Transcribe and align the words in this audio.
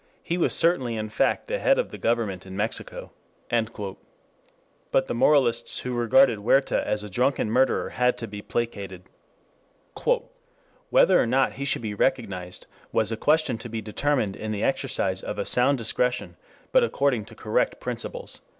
"He 0.23 0.35
was 0.35 0.55
certainly 0.55 0.95
in 0.95 1.09
fact 1.09 1.45
the 1.45 1.59
head 1.59 1.77
of 1.77 1.91
the 1.91 1.99
Government 1.99 2.43
in 2.47 2.57
Mexico." 2.57 3.11
But 4.89 5.05
the 5.05 5.13
moralists 5.13 5.81
who 5.81 5.93
regarded 5.93 6.39
Huerta 6.39 6.81
as 6.87 7.03
a 7.03 7.09
drunken 7.11 7.51
murderer 7.51 7.89
had 7.91 8.17
to 8.17 8.27
be 8.27 8.41
placated. 8.41 9.03
"Whether 10.89 11.21
or 11.21 11.27
not 11.27 11.53
he 11.53 11.65
should 11.65 11.83
be 11.83 11.93
recognized 11.93 12.65
was 12.91 13.11
a 13.11 13.15
question 13.15 13.59
to 13.59 13.69
be 13.69 13.83
determined 13.83 14.35
in 14.35 14.51
the 14.51 14.63
exercise 14.63 15.21
of 15.21 15.37
a 15.37 15.45
sound 15.45 15.77
discretion, 15.77 16.35
but 16.71 16.83
according 16.83 17.25
to 17.25 17.35
correct 17.35 17.79
principles." 17.79 18.41